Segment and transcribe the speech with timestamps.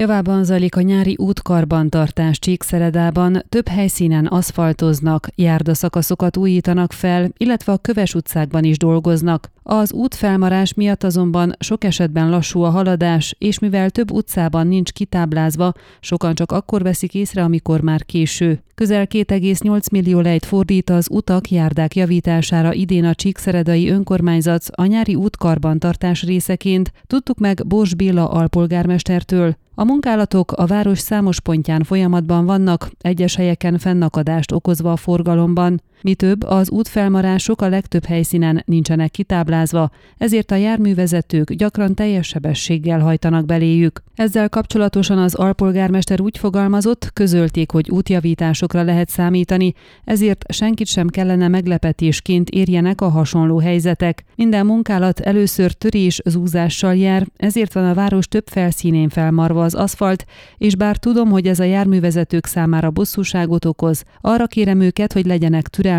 [0.00, 8.14] Javában zajlik a nyári útkarbantartás Csíkszeredában, több helyszínen aszfaltoznak, járdaszakaszokat újítanak fel, illetve a Köves
[8.14, 9.50] utcákban is dolgoznak.
[9.62, 15.72] Az útfelmarás miatt azonban sok esetben lassú a haladás, és mivel több utcában nincs kitáblázva,
[16.00, 18.62] sokan csak akkor veszik észre, amikor már késő.
[18.74, 25.14] Közel 2,8 millió lejt fordít az utak járdák javítására idén a Csíkszeredai önkormányzat a nyári
[25.14, 29.56] útkarbantartás részeként, tudtuk meg Bors Béla alpolgármestertől.
[29.80, 35.82] A munkálatok a város számos pontján folyamatban vannak, egyes helyeken fennakadást okozva a forgalomban.
[36.02, 43.00] Mi több, az útfelmarások a legtöbb helyszínen nincsenek kitáblázva, ezért a járművezetők gyakran teljes sebességgel
[43.00, 44.02] hajtanak beléjük.
[44.14, 49.72] Ezzel kapcsolatosan az alpolgármester úgy fogalmazott, közölték, hogy útjavításokra lehet számítani,
[50.04, 54.24] ezért senkit sem kellene meglepetésként érjenek a hasonló helyzetek.
[54.36, 60.24] Minden munkálat először törés zúzással jár, ezért van a város több felszínén felmarva az aszfalt,
[60.58, 65.68] és bár tudom, hogy ez a járművezetők számára bosszúságot okoz, arra kérem őket, hogy legyenek
[65.68, 65.89] türelmesek,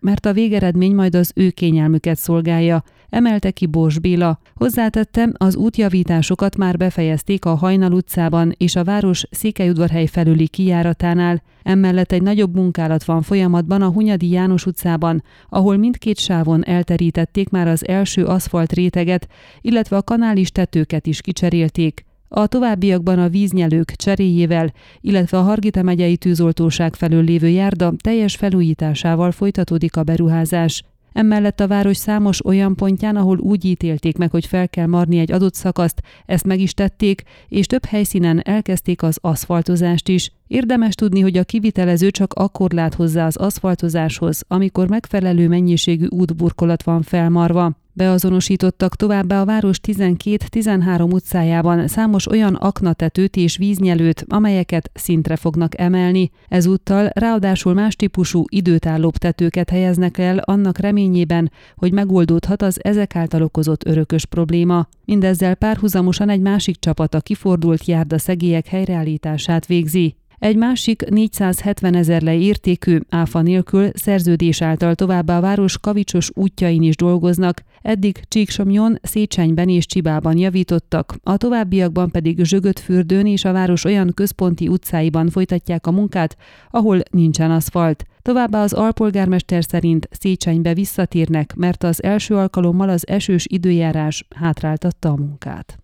[0.00, 4.38] mert a végeredmény majd az ő kényelmüket szolgálja, emelte ki Bors Béla.
[4.54, 12.12] Hozzátette, az útjavításokat már befejezték a Hajnal utcában és a város Székelyudvarhely felüli kijáratánál, emellett
[12.12, 17.88] egy nagyobb munkálat van folyamatban a Hunyadi János utcában, ahol mindkét sávon elterítették már az
[17.88, 19.28] első aszfalt réteget,
[19.60, 22.04] illetve a kanális tetőket is kicserélték.
[22.36, 29.32] A továbbiakban a víznyelők cseréjével, illetve a Hargita megyei tűzoltóság felől lévő járda teljes felújításával
[29.32, 30.82] folytatódik a beruházás.
[31.12, 35.32] Emellett a város számos olyan pontján, ahol úgy ítélték meg, hogy fel kell marni egy
[35.32, 40.32] adott szakaszt, ezt meg is tették, és több helyszínen elkezdték az aszfaltozást is.
[40.46, 46.82] Érdemes tudni, hogy a kivitelező csak akkor lát hozzá az aszfaltozáshoz, amikor megfelelő mennyiségű útburkolat
[46.82, 47.72] van felmarva.
[47.96, 56.30] Beazonosítottak továbbá a város 12-13 utcájában számos olyan aknatetőt és víznyelőt, amelyeket szintre fognak emelni.
[56.48, 63.42] Ezúttal ráadásul más típusú időtállóbb tetőket helyeznek el annak reményében, hogy megoldódhat az ezek által
[63.42, 64.88] okozott örökös probléma.
[65.04, 70.16] Mindezzel párhuzamosan egy másik csapat a kifordult járda szegélyek helyreállítását végzi.
[70.44, 76.82] Egy másik 470 ezer lej értékű, áfa nélkül szerződés által továbbá a város kavicsos útjain
[76.82, 83.84] is dolgoznak, eddig Csíksomjon, Széchenyben és Csibában javítottak, a továbbiakban pedig Zsögötfürdőn és a város
[83.84, 86.36] olyan központi utcáiban folytatják a munkát,
[86.70, 88.04] ahol nincsen aszfalt.
[88.22, 95.16] Továbbá az alpolgármester szerint Széchenybe visszatérnek, mert az első alkalommal az esős időjárás hátráltatta a
[95.16, 95.83] munkát.